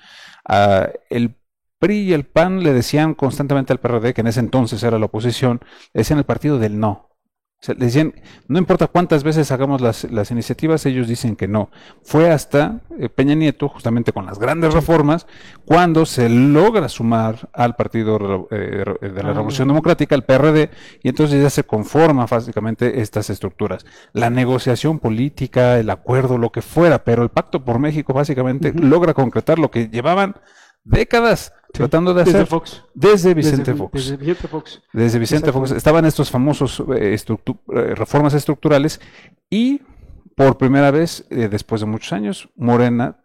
uh, 0.49 0.87
el 1.09 1.35
PRI 1.79 1.97
y 1.99 2.13
el 2.13 2.25
PAN 2.25 2.63
le 2.63 2.71
decían 2.71 3.13
constantemente 3.13 3.73
al 3.73 3.79
PRD, 3.79 4.13
que 4.13 4.21
en 4.21 4.27
ese 4.27 4.39
entonces 4.39 4.81
era 4.83 4.97
la 4.97 5.07
oposición, 5.07 5.59
decían 5.93 6.19
el 6.19 6.25
partido 6.25 6.57
del 6.57 6.79
no 6.79 7.12
sea, 7.65 7.75
decían, 7.75 8.13
no 8.49 8.59
importa 8.59 8.87
cuántas 8.87 9.23
veces 9.23 9.49
hagamos 9.51 9.79
las, 9.79 10.03
las, 10.11 10.31
iniciativas, 10.31 10.85
ellos 10.85 11.07
dicen 11.07 11.37
que 11.37 11.47
no. 11.47 11.69
Fue 12.03 12.29
hasta 12.29 12.81
eh, 12.99 13.07
Peña 13.07 13.35
Nieto, 13.35 13.69
justamente 13.69 14.11
con 14.11 14.25
las 14.25 14.37
grandes 14.37 14.73
reformas, 14.73 15.27
cuando 15.65 16.05
se 16.05 16.27
logra 16.27 16.89
sumar 16.89 17.49
al 17.53 17.75
Partido 17.75 18.49
eh, 18.51 18.83
de 19.01 19.23
la 19.23 19.29
ah, 19.29 19.33
Revolución 19.33 19.69
Democrática, 19.69 20.13
al 20.13 20.25
PRD, 20.25 20.71
y 21.01 21.07
entonces 21.07 21.41
ya 21.41 21.49
se 21.49 21.63
conforman 21.63 22.27
básicamente 22.29 22.99
estas 22.99 23.29
estructuras. 23.29 23.85
La 24.11 24.29
negociación 24.29 24.99
política, 24.99 25.79
el 25.79 25.89
acuerdo, 25.89 26.37
lo 26.37 26.51
que 26.51 26.61
fuera, 26.61 27.05
pero 27.05 27.23
el 27.23 27.29
Pacto 27.29 27.63
por 27.63 27.79
México 27.79 28.13
básicamente 28.13 28.73
logra 28.73 29.13
concretar 29.13 29.57
lo 29.57 29.71
que 29.71 29.87
llevaban 29.87 30.35
décadas 30.83 31.53
tratando 31.73 32.13
de 32.13 32.21
hacer 32.21 32.45
Fox. 32.45 32.83
desde 32.93 33.33
Vicente 33.33 33.73
Fox. 33.73 33.91
Desde 33.93 34.17
Vicente 34.17 34.47
Fox. 34.47 34.81
Desde 34.93 35.19
Vicente 35.19 35.51
Fox. 35.51 35.71
Estaban 35.71 36.05
estos 36.05 36.29
famosos 36.29 36.81
eh, 36.95 37.15
eh, 37.15 37.95
reformas 37.95 38.33
estructurales 38.35 39.01
y 39.49 39.81
por 40.35 40.57
primera 40.57 40.91
vez, 40.91 41.25
eh, 41.29 41.47
después 41.49 41.81
de 41.81 41.87
muchos 41.87 42.13
años, 42.13 42.49
Morena, 42.55 43.17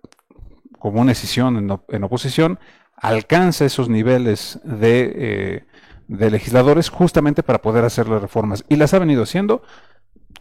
como 0.78 1.00
una 1.00 1.12
decisión 1.12 1.56
en, 1.88 2.04
oposición, 2.04 2.58
alcanza 2.96 3.64
esos 3.64 3.88
niveles 3.88 4.60
de, 4.64 5.64
de 6.06 6.30
legisladores 6.30 6.88
justamente 6.88 7.42
para 7.42 7.60
poder 7.60 7.84
hacer 7.84 8.08
las 8.08 8.22
reformas. 8.22 8.64
Y 8.68 8.76
las 8.76 8.94
ha 8.94 8.98
venido 8.98 9.22
haciendo 9.22 9.62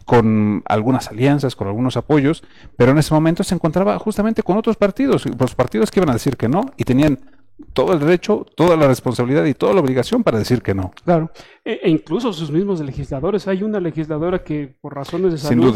con 0.04 0.62
algunas 0.66 1.08
alianzas, 1.08 1.56
con 1.56 1.68
algunos 1.68 1.96
apoyos, 1.96 2.42
pero 2.76 2.92
en 2.92 2.98
ese 2.98 3.12
momento 3.12 3.44
se 3.44 3.54
encontraba 3.54 3.98
justamente 3.98 4.42
con 4.42 4.56
otros 4.56 4.76
partidos, 4.76 5.26
los 5.38 5.54
partidos 5.54 5.90
que 5.90 6.00
iban 6.00 6.10
a 6.10 6.14
decir 6.14 6.36
que 6.36 6.48
no 6.48 6.72
y 6.76 6.84
tenían 6.84 7.18
todo 7.72 7.92
el 7.92 8.00
derecho, 8.00 8.46
toda 8.56 8.76
la 8.76 8.86
responsabilidad 8.86 9.44
y 9.44 9.54
toda 9.54 9.74
la 9.74 9.80
obligación 9.80 10.22
para 10.22 10.38
decir 10.38 10.62
que 10.62 10.74
no. 10.74 10.92
Claro, 11.04 11.30
e, 11.64 11.80
e 11.82 11.90
incluso 11.90 12.32
sus 12.32 12.50
mismos 12.50 12.80
legisladores. 12.80 13.46
Hay 13.48 13.62
una 13.62 13.80
legisladora 13.80 14.42
que 14.42 14.76
por 14.80 14.94
razones 14.94 15.32
de 15.32 15.38
salud 15.38 15.74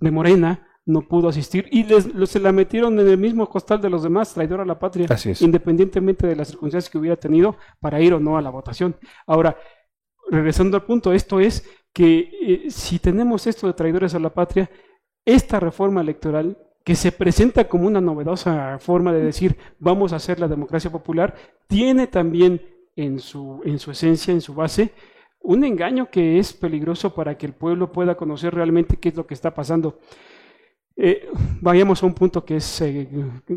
de 0.00 0.10
Morena 0.10 0.66
no 0.86 1.02
pudo 1.02 1.28
asistir 1.28 1.68
y 1.70 1.84
les, 1.84 2.08
se 2.28 2.40
la 2.40 2.52
metieron 2.52 2.98
en 2.98 3.08
el 3.08 3.18
mismo 3.18 3.48
costal 3.48 3.80
de 3.80 3.90
los 3.90 4.02
demás, 4.02 4.32
traidor 4.34 4.60
a 4.60 4.64
la 4.64 4.78
patria, 4.78 5.06
independientemente 5.40 6.26
de 6.26 6.36
las 6.36 6.48
circunstancias 6.48 6.90
que 6.90 6.98
hubiera 6.98 7.16
tenido 7.16 7.56
para 7.80 8.00
ir 8.00 8.14
o 8.14 8.20
no 8.20 8.36
a 8.36 8.42
la 8.42 8.50
votación. 8.50 8.96
Ahora, 9.26 9.56
regresando 10.30 10.76
al 10.76 10.84
punto, 10.84 11.12
esto 11.12 11.38
es 11.38 11.68
que 11.92 12.30
eh, 12.40 12.70
si 12.70 12.98
tenemos 12.98 13.46
esto 13.46 13.66
de 13.66 13.74
traidores 13.74 14.14
a 14.14 14.18
la 14.18 14.30
patria, 14.30 14.70
esta 15.24 15.60
reforma 15.60 16.00
electoral 16.00 16.56
que 16.84 16.94
se 16.94 17.12
presenta 17.12 17.68
como 17.68 17.86
una 17.86 18.00
novedosa 18.00 18.78
forma 18.78 19.12
de 19.12 19.22
decir 19.22 19.56
vamos 19.78 20.12
a 20.12 20.16
hacer 20.16 20.40
la 20.40 20.48
democracia 20.48 20.90
popular, 20.90 21.34
tiene 21.66 22.06
también 22.06 22.62
en 22.96 23.18
su, 23.18 23.60
en 23.64 23.78
su 23.78 23.90
esencia, 23.90 24.32
en 24.32 24.40
su 24.40 24.54
base, 24.54 24.92
un 25.40 25.64
engaño 25.64 26.10
que 26.10 26.38
es 26.38 26.52
peligroso 26.52 27.14
para 27.14 27.36
que 27.38 27.46
el 27.46 27.52
pueblo 27.52 27.92
pueda 27.92 28.16
conocer 28.16 28.54
realmente 28.54 28.96
qué 28.96 29.08
es 29.10 29.16
lo 29.16 29.26
que 29.26 29.34
está 29.34 29.54
pasando. 29.54 29.98
Eh, 31.02 31.26
vayamos 31.62 32.02
a 32.02 32.06
un 32.06 32.12
punto 32.12 32.44
que 32.44 32.56
es 32.56 32.80
eh, 32.82 33.08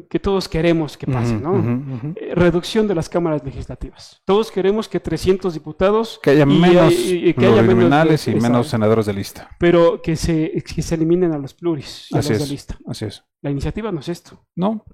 que 0.09 0.17
todos 0.17 0.47
queremos 0.47 0.95
que 0.97 1.05
pase, 1.05 1.33
¿no? 1.33 2.13
Eh, 2.15 2.33
reducción 2.33 2.87
de 2.87 2.95
las 2.95 3.09
cámaras 3.09 3.43
legislativas. 3.43 4.21
Todos 4.23 4.49
queremos 4.49 4.87
que 4.87 5.01
300 5.01 5.53
diputados 5.53 6.21
que 6.23 6.29
haya 6.29 6.45
menos 6.45 6.93
y, 6.93 7.33
que 7.33 7.45
haya 7.45 7.61
menos, 7.61 8.27
y 8.29 8.35
menos 8.35 8.69
senadores 8.69 9.07
de 9.07 9.13
lista. 9.13 9.49
Pero 9.59 10.01
que 10.01 10.15
se, 10.15 10.63
que 10.63 10.81
se 10.81 10.95
eliminen 10.95 11.33
a 11.33 11.37
los 11.37 11.53
pluris 11.53 12.07
y 12.11 12.15
a 12.15 12.17
los 12.19 12.29
de 12.29 12.47
lista. 12.47 12.77
Así 12.87 13.05
es. 13.05 13.25
La 13.41 13.51
iniciativa 13.51 13.91
no 13.91 13.99
es 13.99 14.07
esto. 14.07 14.45
No. 14.55 14.85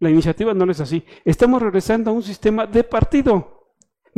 La 0.00 0.08
iniciativa 0.08 0.54
no 0.54 0.70
es 0.70 0.80
así. 0.80 1.04
Estamos 1.26 1.60
regresando 1.60 2.10
a 2.10 2.14
un 2.14 2.22
sistema 2.22 2.64
de 2.64 2.84
partido. 2.84 3.57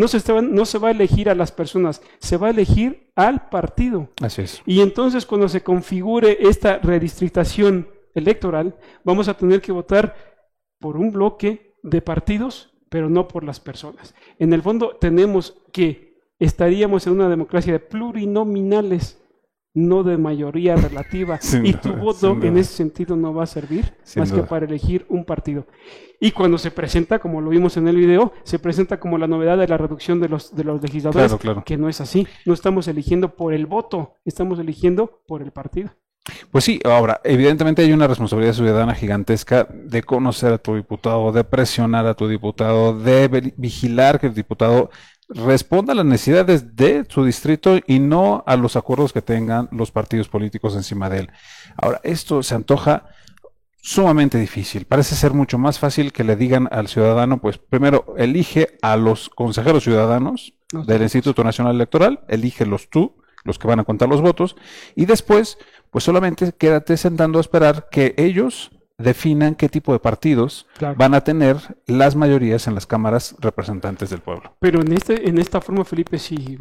No 0.01 0.09
se, 0.09 0.43
no 0.43 0.65
se 0.65 0.79
va 0.79 0.89
a 0.89 0.93
elegir 0.93 1.29
a 1.29 1.35
las 1.35 1.53
personas, 1.53 2.01
se 2.21 2.39
va 2.39 2.47
a 2.47 2.51
elegir 2.53 3.11
al 3.15 3.51
partido. 3.51 4.09
Así 4.23 4.41
es. 4.41 4.63
Y 4.65 4.81
entonces 4.81 5.27
cuando 5.27 5.47
se 5.47 5.63
configure 5.63 6.39
esta 6.41 6.79
redistritación 6.79 7.87
electoral, 8.15 8.77
vamos 9.05 9.29
a 9.29 9.37
tener 9.37 9.61
que 9.61 9.73
votar 9.73 10.17
por 10.79 10.97
un 10.97 11.13
bloque 11.13 11.75
de 11.83 12.01
partidos, 12.01 12.73
pero 12.89 13.11
no 13.11 13.29
por 13.29 13.45
las 13.45 13.61
personas. 13.61 14.15
En 14.39 14.55
el 14.55 14.63
fondo 14.63 14.97
tenemos 14.99 15.59
que 15.71 16.17
estaríamos 16.39 17.07
en 17.07 17.13
una 17.13 17.29
democracia 17.29 17.75
de 17.75 17.81
plurinominales 17.81 19.20
no 19.75 20.03
de 20.03 20.17
mayoría 20.17 20.77
relativa. 20.77 21.39
y 21.63 21.73
tu 21.75 21.95
voto 21.95 22.37
en 22.43 22.59
ese 22.59 22.75
sentido 22.75 23.17
no 23.17 23.35
va 23.35 23.45
a 23.45 23.47
servir 23.47 23.95
más 24.17 24.33
que 24.33 24.43
para 24.43 24.67
elegir 24.67 25.07
un 25.09 25.25
partido. 25.25 25.67
Y 26.21 26.33
cuando 26.33 26.59
se 26.59 26.71
presenta, 26.71 27.19
como 27.19 27.41
lo 27.41 27.51
vimos 27.51 27.77
en 27.77 27.89
el 27.89 27.97
video, 27.97 28.33
se 28.45 28.59
presenta 28.59 29.01
como 29.01 29.17
la 29.17 29.27
novedad 29.27 29.57
de 29.57 29.67
la 29.67 29.79
reducción 29.79 30.21
de 30.21 30.29
los, 30.29 30.55
de 30.55 30.65
los 30.65 30.83
legisladores, 30.83 31.35
que 31.65 31.79
no 31.79 31.89
es 31.89 32.01
así. 32.01 32.27
No 32.45 32.53
estamos 32.53 32.89
eligiendo 32.89 33.35
por 33.35 33.55
el 33.55 33.67
voto, 33.67 34.17
estamos 34.25 34.59
eligiendo 34.59 35.23
por 35.27 35.43
el 35.43 35.51
partido. 35.51 35.91
Pues 36.51 36.65
sí, 36.65 36.81
ahora, 36.85 37.21
evidentemente 37.25 37.83
hay 37.83 37.93
una 37.93 38.07
responsabilidad 38.07 38.53
ciudadana 38.53 38.95
gigantesca 38.95 39.67
de 39.73 40.03
conocer 40.03 40.53
a 40.53 40.59
tu 40.59 40.75
diputado, 40.75 41.33
de 41.33 41.45
presionar 41.45 42.07
a 42.07 42.15
tu 42.15 42.29
diputado, 42.29 42.99
de 42.99 43.55
vigilar 43.57 44.21
que 44.21 44.27
el 44.27 44.35
diputado 44.35 44.91
responda 45.31 45.93
a 45.93 45.97
las 45.97 46.05
necesidades 46.05 46.77
de 46.77 47.07
su 47.09 47.25
distrito 47.25 47.79
y 47.87 48.01
no 48.01 48.43
a 48.47 48.57
los 48.57 48.77
acuerdos 48.77 49.13
que 49.13 49.23
tengan 49.23 49.69
los 49.73 49.91
partidos 49.91 50.29
políticos 50.29 50.75
encima 50.75 51.09
de 51.09 51.21
él. 51.21 51.31
Ahora, 51.77 52.01
esto 52.03 52.43
se 52.43 52.55
antoja 52.55 53.07
sumamente 53.83 54.39
difícil. 54.39 54.85
Parece 54.85 55.15
ser 55.15 55.33
mucho 55.33 55.57
más 55.57 55.79
fácil 55.79 56.13
que 56.13 56.25
le 56.25 56.37
digan 56.37 56.69
al 56.71 56.89
ciudadano, 56.89 57.41
pues 57.41 57.59
primero 57.59 58.15
elige 58.19 58.77
a 58.83 58.97
los 58.97 59.31
consejeros 59.31 59.85
ciudadanos 59.85 60.55
del 60.73 61.03
Instituto 61.03 61.45
Nacional 61.45 61.77
Electoral, 61.77 62.21
elígelos 62.29 62.89
tú, 62.91 63.17
los 63.45 63.59
que 63.59 63.69
van 63.69 63.81
a 63.81 63.85
contar 63.85 64.09
los 64.09 64.21
votos, 64.21 64.57
y 64.95 65.07
después, 65.07 65.57
pues 65.91 66.05
solamente 66.05 66.53
quédate 66.53 66.97
sentando 66.97 67.39
a 67.39 67.41
esperar 67.41 67.89
que 67.91 68.15
ellos 68.19 68.71
definan 69.03 69.55
qué 69.55 69.69
tipo 69.69 69.93
de 69.93 69.99
partidos 69.99 70.67
van 70.97 71.15
a 71.15 71.23
tener 71.23 71.57
las 71.87 72.17
mayorías 72.17 72.67
en 72.67 72.75
las 72.75 72.87
cámaras 72.87 73.37
representantes 73.41 74.11
del 74.11 74.21
pueblo. 74.21 74.55
Pero 74.61 74.81
en 74.81 74.93
este, 74.93 75.29
en 75.29 75.39
esta 75.39 75.61
forma, 75.61 75.85
Felipe, 75.85 76.19
si 76.19 76.59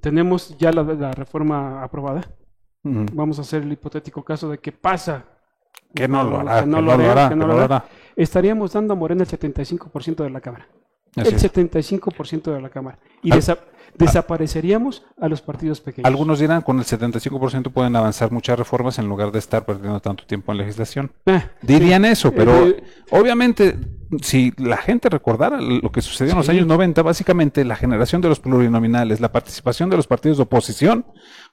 tenemos 0.00 0.56
ya 0.58 0.72
la, 0.72 1.12
reforma 1.12 1.82
aprobada, 1.82 2.30
vamos 2.82 3.38
a 3.38 3.42
hacer 3.42 3.62
el 3.62 3.72
hipotético 3.72 4.24
caso 4.24 4.50
de 4.50 4.58
que 4.58 4.72
pasa. 4.72 5.24
Que 5.94 6.08
no 6.08 6.24
lo 6.24 6.40
hará, 6.40 6.60
que 6.60 6.66
no, 6.66 6.82
lo, 6.82 6.92
hará, 6.92 7.28
que 7.28 7.36
no 7.36 7.46
lo 7.46 7.58
hará. 7.58 7.84
Estaríamos 8.16 8.72
dando 8.72 8.94
a 8.94 8.96
Morena 8.96 9.22
el 9.22 9.28
75% 9.28 10.16
de 10.16 10.30
la 10.30 10.40
Cámara. 10.40 10.68
el 11.16 11.36
75% 11.36 12.52
de 12.52 12.60
la 12.60 12.70
Cámara. 12.70 12.98
Y 13.22 13.32
desapareceríamos 13.98 15.04
a 15.20 15.28
los 15.28 15.40
partidos 15.40 15.80
pequeños. 15.80 16.06
Algunos 16.06 16.38
dirán, 16.38 16.62
con 16.62 16.78
el 16.78 16.84
75% 16.84 17.72
pueden 17.72 17.96
avanzar 17.96 18.30
muchas 18.32 18.58
reformas 18.58 18.98
en 18.98 19.08
lugar 19.08 19.32
de 19.32 19.38
estar 19.38 19.64
perdiendo 19.64 20.00
tanto 20.00 20.24
tiempo 20.26 20.52
en 20.52 20.58
legislación. 20.58 21.12
Ah, 21.26 21.44
Dirían 21.62 22.04
eso, 22.04 22.32
pero 22.32 22.68
eh, 22.68 22.82
obviamente 23.10 23.76
si 24.22 24.52
la 24.56 24.76
gente 24.76 25.08
recordara 25.08 25.60
lo 25.60 25.90
que 25.90 26.00
sucedió 26.00 26.32
en 26.32 26.38
los 26.38 26.48
años 26.48 26.66
90, 26.66 27.02
básicamente 27.02 27.64
la 27.64 27.76
generación 27.76 28.20
de 28.20 28.28
los 28.28 28.40
plurinominales, 28.40 29.20
la 29.20 29.32
participación 29.32 29.90
de 29.90 29.96
los 29.96 30.06
partidos 30.06 30.36
de 30.36 30.44
oposición, 30.44 31.06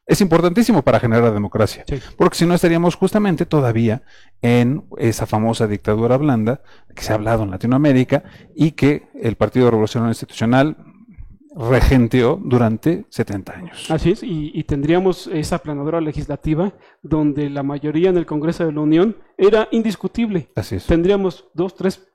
es 0.05 0.21
importantísimo 0.21 0.81
para 0.81 0.99
generar 0.99 1.33
democracia. 1.33 1.85
Porque 2.17 2.37
si 2.37 2.45
no 2.45 2.53
estaríamos 2.53 2.95
justamente 2.95 3.45
todavía 3.45 4.03
en 4.41 4.85
esa 4.97 5.25
famosa 5.25 5.67
dictadura 5.67 6.17
blanda 6.17 6.61
que 6.93 7.03
se 7.03 7.11
ha 7.11 7.15
hablado 7.15 7.43
en 7.43 7.51
Latinoamérica 7.51 8.23
y 8.55 8.71
que 8.71 9.07
el 9.19 9.35
Partido 9.35 9.71
Revolucionario 9.71 10.11
Institucional 10.11 10.77
regenteó 11.55 12.39
durante 12.43 13.05
70 13.09 13.53
años. 13.53 13.91
Así 13.91 14.11
es, 14.11 14.23
y, 14.23 14.63
tendríamos 14.63 15.27
esa 15.27 15.59
planadora 15.59 16.01
legislativa 16.01 16.73
donde 17.01 17.49
la 17.49 17.63
mayoría 17.63 18.09
en 18.09 18.17
el 18.17 18.25
Congreso 18.25 18.65
de 18.65 18.71
la 18.71 18.81
Unión 18.81 19.17
era 19.37 19.67
indiscutible. 19.71 20.49
Así 20.55 20.75
es. 20.75 20.85
Tendríamos 20.85 21.49
dos, 21.53 21.75
tres, 21.75 22.07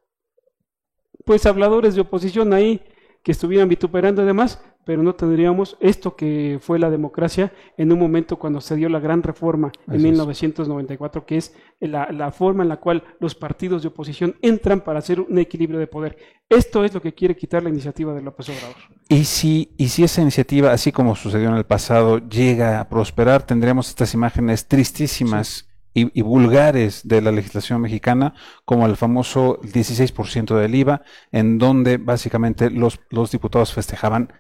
pues 1.25 1.47
habladores 1.47 1.95
de 1.95 2.01
oposición 2.01 2.53
ahí 2.53 2.83
que 3.23 3.33
estuvieran 3.33 3.69
vituperando 3.69 4.23
y 4.23 4.27
demás, 4.27 4.63
pero 4.89 5.03
no 5.03 5.15
tendríamos 5.15 5.77
esto 5.81 6.17
que 6.17 6.59
fue 6.63 6.79
la 6.79 6.89
democracia 6.89 7.53
en 7.77 7.93
un 7.93 7.99
momento 7.99 8.39
cuando 8.39 8.59
se 8.63 8.75
dio 8.75 8.89
la 8.89 9.01
gran 9.01 9.23
reforma 9.23 9.71
en 9.87 10.03
1994, 10.03 11.27
que 11.27 11.37
es 11.37 11.55
la, 11.79 12.33
forma 12.33 12.63
en 12.63 12.71
la 12.71 12.79
cual 12.79 13.05
los 13.21 13.35
partidos 13.35 13.83
de 13.83 13.89
oposición 13.89 14.37
entran 14.41 14.81
para 14.81 15.01
hacer 15.01 15.21
un 15.21 15.39
equilibrio 15.39 15.79
de 15.79 15.89
poder. 15.89 16.17
Esto 16.49 16.87
es 16.87 16.95
lo 16.95 17.03
que 17.03 17.13
quiere 17.13 17.37
quitar 17.37 17.63
la 17.63 17.69
iniciativa 17.69 18.15
de 18.15 18.23
López 18.23 18.49
Obrador. 18.49 18.77
Y 19.11 19.25
si, 19.25 19.75
y 19.77 19.89
si 19.89 20.05
esa 20.05 20.23
iniciativa, 20.23 20.73
así 20.73 20.91
como 20.91 21.15
sucedió 21.15 21.51
en 21.51 21.57
el 21.57 21.67
pasado, 21.67 22.27
llega 22.27 22.81
a 22.81 22.89
prosperar, 22.89 23.43
tendremos 23.43 23.91
estas 23.91 24.15
imágenes 24.15 24.69
tristísimas. 24.69 25.67
Y, 25.95 26.23
vulgares 26.23 27.09
de 27.09 27.21
la 27.21 27.33
legislación 27.33 27.81
mexicana, 27.81 28.33
como 28.65 28.87
el 28.87 28.97
famoso 28.97 29.59
16% 29.63 30.55
del 30.55 30.77
IVA, 30.77 31.03
en 31.33 31.59
donde 31.59 31.97
básicamente 31.97 32.71
los, 32.71 33.01
los 33.11 33.33
diputados 33.33 33.73
festejaban 33.73 34.33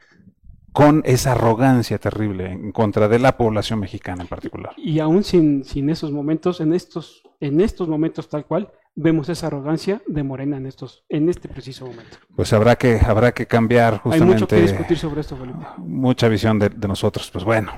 con 0.72 1.02
esa 1.04 1.32
arrogancia 1.32 1.98
terrible 1.98 2.52
en 2.52 2.72
contra 2.72 3.08
de 3.08 3.18
la 3.18 3.37
población 3.37 3.80
mexicana 3.80 4.22
en 4.22 4.28
particular. 4.28 4.72
Y 4.76 5.00
aún 5.00 5.25
sin, 5.25 5.64
sin 5.64 5.90
esos 5.90 6.12
momentos, 6.12 6.60
en 6.60 6.72
estos, 6.72 7.22
en 7.40 7.60
estos 7.60 7.88
momentos 7.88 8.28
tal 8.28 8.44
cual, 8.46 8.70
vemos 8.98 9.28
esa 9.28 9.46
arrogancia 9.46 10.02
de 10.06 10.22
Morena 10.22 10.56
en 10.56 10.66
estos, 10.66 11.04
en 11.08 11.28
este 11.28 11.48
preciso 11.48 11.87
momento. 11.87 12.18
Pues 12.34 12.52
habrá 12.52 12.76
que, 12.76 12.98
habrá 12.98 13.32
que 13.32 13.46
cambiar 13.46 13.98
justamente. 13.98 14.25
Hay 14.25 14.40
mucho 14.40 14.48
que 14.48 14.60
discutir 14.60 14.98
sobre 14.98 15.20
esto, 15.20 15.37
Felipe. 15.37 15.64
Mucha 15.78 16.28
visión 16.28 16.58
de, 16.58 16.70
nosotros, 16.88 17.30
pues 17.30 17.44
bueno. 17.44 17.72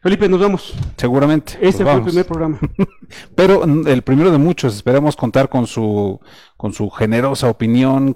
Felipe, 0.00 0.28
nos 0.28 0.40
vamos. 0.40 0.74
Seguramente. 0.96 1.58
Este 1.60 1.82
fue 1.82 1.94
el 1.94 2.02
primer 2.02 2.26
programa. 2.26 2.60
Pero 3.34 3.64
el 3.64 4.02
primero 4.02 4.30
de 4.30 4.38
muchos. 4.38 4.76
Esperamos 4.76 5.16
contar 5.16 5.48
con 5.48 5.66
su, 5.66 6.20
con 6.56 6.72
su 6.72 6.88
generosa 6.90 7.48
opinión. 7.48 8.12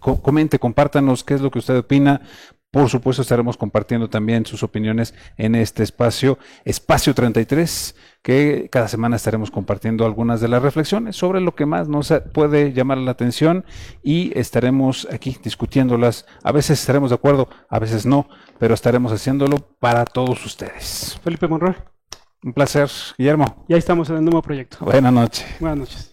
Comente, 0.00 0.58
compártanos 0.58 1.24
qué 1.24 1.34
es 1.34 1.40
lo 1.40 1.50
que 1.50 1.60
usted 1.60 1.76
opina. 1.76 2.22
Por 2.70 2.88
supuesto, 2.88 3.22
estaremos 3.22 3.56
compartiendo 3.56 4.08
también 4.08 4.46
sus 4.46 4.62
opiniones 4.62 5.12
en 5.36 5.56
este 5.56 5.82
espacio, 5.82 6.38
Espacio 6.64 7.14
33, 7.14 7.96
que 8.22 8.68
cada 8.70 8.86
semana 8.86 9.16
estaremos 9.16 9.50
compartiendo 9.50 10.04
algunas 10.04 10.40
de 10.40 10.46
las 10.46 10.62
reflexiones 10.62 11.16
sobre 11.16 11.40
lo 11.40 11.56
que 11.56 11.66
más 11.66 11.88
nos 11.88 12.12
puede 12.32 12.72
llamar 12.72 12.98
la 12.98 13.10
atención 13.10 13.64
y 14.04 14.38
estaremos 14.38 15.08
aquí 15.10 15.36
discutiéndolas. 15.42 16.26
A 16.44 16.52
veces 16.52 16.78
estaremos 16.78 17.10
de 17.10 17.16
acuerdo, 17.16 17.48
a 17.68 17.80
veces 17.80 18.06
no, 18.06 18.28
pero 18.60 18.74
estaremos 18.74 19.10
haciéndolo 19.10 19.56
para 19.80 20.04
todos 20.04 20.46
ustedes. 20.46 21.18
Felipe 21.24 21.48
Monroy. 21.48 21.74
Un 22.44 22.52
placer, 22.52 22.88
Guillermo. 23.18 23.64
Ya 23.68 23.78
estamos 23.78 24.08
en 24.10 24.16
el 24.16 24.24
nuevo 24.24 24.42
proyecto. 24.42 24.78
Buenas 24.80 25.12
noches. 25.12 25.44
Buenas 25.58 25.78
noches. 25.78 26.09